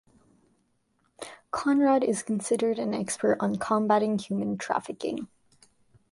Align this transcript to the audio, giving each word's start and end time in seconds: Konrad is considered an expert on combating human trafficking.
Konrad 1.51 2.03
is 2.03 2.23
considered 2.23 2.79
an 2.79 2.91
expert 2.95 3.37
on 3.39 3.57
combating 3.57 4.17
human 4.17 4.57
trafficking. 4.57 5.27